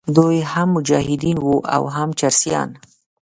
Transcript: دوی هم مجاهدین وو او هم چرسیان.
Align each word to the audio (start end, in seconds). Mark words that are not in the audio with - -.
دوی 0.15 0.37
هم 0.51 0.67
مجاهدین 0.77 1.37
وو 1.41 1.55
او 1.75 1.83
هم 1.95 2.09
چرسیان. 2.19 2.69